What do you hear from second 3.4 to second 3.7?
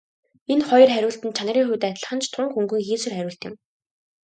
юм.